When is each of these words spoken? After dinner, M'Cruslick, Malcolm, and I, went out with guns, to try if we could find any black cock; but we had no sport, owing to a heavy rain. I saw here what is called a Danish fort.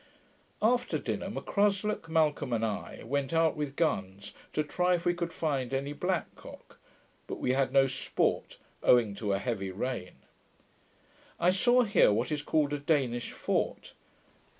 After 0.63 0.97
dinner, 0.97 1.29
M'Cruslick, 1.29 2.09
Malcolm, 2.09 2.53
and 2.53 2.65
I, 2.65 3.03
went 3.05 3.33
out 3.33 3.55
with 3.55 3.75
guns, 3.75 4.33
to 4.51 4.63
try 4.63 4.95
if 4.95 5.05
we 5.05 5.13
could 5.13 5.31
find 5.31 5.75
any 5.75 5.93
black 5.93 6.33
cock; 6.35 6.79
but 7.27 7.35
we 7.35 7.51
had 7.51 7.71
no 7.71 7.85
sport, 7.85 8.57
owing 8.81 9.13
to 9.13 9.31
a 9.33 9.37
heavy 9.37 9.69
rain. 9.69 10.15
I 11.39 11.51
saw 11.51 11.83
here 11.83 12.11
what 12.11 12.31
is 12.31 12.41
called 12.41 12.73
a 12.73 12.79
Danish 12.79 13.31
fort. 13.31 13.93